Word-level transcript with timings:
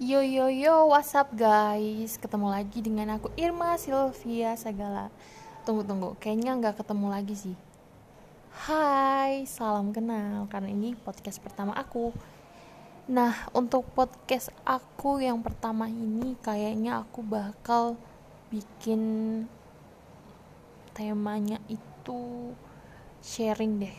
Yo 0.00 0.24
yo 0.24 0.48
yo, 0.48 0.88
what's 0.88 1.12
up 1.12 1.28
guys? 1.36 2.16
Ketemu 2.16 2.48
lagi 2.48 2.80
dengan 2.80 3.20
aku 3.20 3.28
Irma 3.36 3.76
Sylvia 3.76 4.56
Sagala. 4.56 5.12
Tunggu 5.68 5.84
tunggu, 5.84 6.16
kayaknya 6.16 6.56
nggak 6.56 6.80
ketemu 6.80 7.12
lagi 7.12 7.36
sih. 7.36 7.56
Hai, 8.64 9.44
salam 9.44 9.92
kenal. 9.92 10.48
Karena 10.48 10.72
ini 10.72 10.96
podcast 10.96 11.36
pertama 11.44 11.76
aku. 11.76 12.16
Nah, 13.12 13.44
untuk 13.52 13.92
podcast 13.92 14.48
aku 14.64 15.20
yang 15.20 15.44
pertama 15.44 15.84
ini 15.92 16.32
kayaknya 16.40 17.04
aku 17.04 17.20
bakal 17.20 18.00
bikin 18.48 19.44
temanya 20.96 21.60
itu 21.68 22.56
sharing 23.20 23.84
deh. 23.84 23.98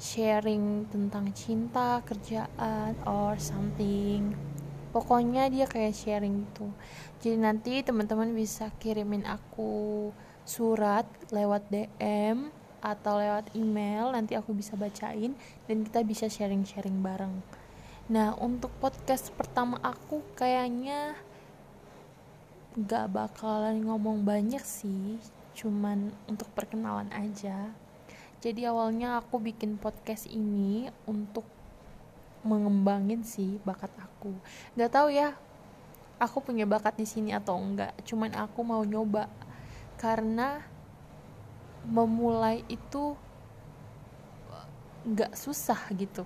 Sharing 0.00 0.88
tentang 0.88 1.36
cinta, 1.36 2.00
kerjaan, 2.00 2.96
or 3.04 3.36
something 3.36 4.51
pokoknya 4.92 5.48
dia 5.48 5.64
kayak 5.64 5.96
sharing 5.96 6.44
gitu. 6.46 6.68
Jadi 7.24 7.36
nanti 7.40 7.72
teman-teman 7.80 8.30
bisa 8.36 8.68
kirimin 8.78 9.24
aku 9.24 10.12
surat 10.44 11.08
lewat 11.32 11.66
DM 11.72 12.52
atau 12.82 13.14
lewat 13.16 13.54
email 13.54 14.10
nanti 14.10 14.34
aku 14.34 14.50
bisa 14.52 14.74
bacain 14.74 15.32
dan 15.70 15.76
kita 15.86 16.02
bisa 16.02 16.26
sharing-sharing 16.26 16.98
bareng. 17.00 17.40
Nah 18.10 18.34
untuk 18.36 18.74
podcast 18.82 19.30
pertama 19.32 19.78
aku 19.80 20.20
kayaknya 20.34 21.14
gak 22.74 23.12
bakalan 23.14 23.86
ngomong 23.86 24.26
banyak 24.26 24.64
sih 24.66 25.22
cuman 25.54 26.10
untuk 26.26 26.50
perkenalan 26.52 27.08
aja. 27.14 27.70
Jadi 28.42 28.66
awalnya 28.66 29.22
aku 29.22 29.38
bikin 29.38 29.78
podcast 29.78 30.26
ini 30.26 30.90
untuk 31.06 31.46
mengembangin 32.42 33.22
sih 33.22 33.58
bakat 33.62 33.90
aku. 33.98 34.34
Nggak 34.74 34.90
tahu 34.92 35.08
ya 35.14 35.34
aku 36.22 36.38
punya 36.42 36.66
bakat 36.66 36.94
di 36.94 37.06
sini 37.06 37.34
atau 37.34 37.58
enggak 37.58 37.94
cuman 38.06 38.34
aku 38.34 38.60
mau 38.62 38.82
nyoba. 38.82 39.26
Karena 39.98 40.62
memulai 41.86 42.62
itu 42.70 43.14
nggak 45.02 45.34
susah 45.34 45.78
gitu. 45.94 46.22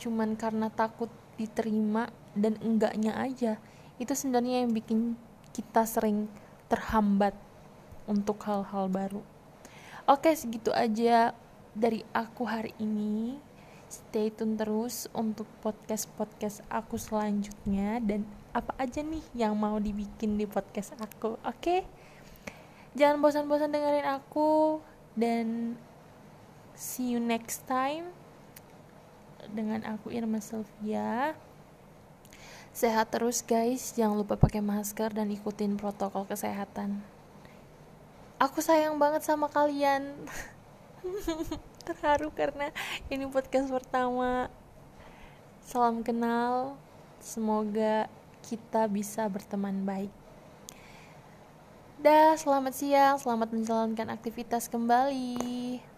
Cuman 0.00 0.36
karena 0.36 0.68
takut 0.68 1.08
diterima 1.40 2.12
dan 2.36 2.56
enggaknya 2.60 3.16
aja. 3.16 3.56
Itu 3.96 4.12
sebenarnya 4.12 4.64
yang 4.64 4.72
bikin 4.72 5.16
kita 5.52 5.84
sering 5.84 6.28
terhambat 6.68 7.36
untuk 8.08 8.40
hal-hal 8.44 8.88
baru. 8.88 9.22
Oke 10.08 10.34
segitu 10.34 10.74
aja 10.74 11.36
dari 11.72 12.04
aku 12.12 12.44
hari 12.44 12.74
ini 12.82 13.38
stay 13.92 14.32
tune 14.32 14.56
terus 14.56 15.04
untuk 15.12 15.44
podcast-podcast 15.60 16.64
aku 16.72 16.96
selanjutnya. 16.96 18.00
Dan 18.00 18.24
apa 18.56 18.72
aja 18.80 19.04
nih 19.04 19.20
yang 19.36 19.52
mau 19.52 19.76
dibikin 19.76 20.40
di 20.40 20.48
podcast 20.48 20.96
aku 20.96 21.36
oke? 21.44 21.60
Okay? 21.60 21.84
jangan 22.96 23.20
bosan-bosan 23.20 23.72
dengerin 23.72 24.08
aku. 24.08 24.80
Dan 25.12 25.76
see 26.72 27.12
you 27.12 27.20
next 27.20 27.68
time 27.68 28.08
dengan 29.52 29.84
aku 29.84 30.08
Irma 30.08 30.40
Sylvia. 30.40 31.36
Sehat 32.72 33.12
terus 33.12 33.44
guys. 33.44 33.92
Jangan 33.92 34.16
lupa 34.16 34.40
pakai 34.40 34.64
masker 34.64 35.12
dan 35.12 35.28
ikutin 35.28 35.76
protokol 35.76 36.24
kesehatan. 36.24 37.04
Aku 38.40 38.64
sayang 38.64 38.96
banget 38.96 39.22
sama 39.22 39.46
kalian 39.52 40.16
terharu 41.86 42.30
karena 42.30 42.70
ini 43.10 43.26
podcast 43.26 43.70
pertama. 43.70 44.50
Salam 45.62 46.02
kenal. 46.02 46.78
Semoga 47.22 48.10
kita 48.42 48.86
bisa 48.90 49.26
berteman 49.30 49.86
baik. 49.86 50.10
Dah 52.02 52.34
selamat 52.34 52.74
siang. 52.74 53.16
Selamat 53.18 53.54
menjalankan 53.54 54.10
aktivitas 54.10 54.66
kembali 54.66 55.91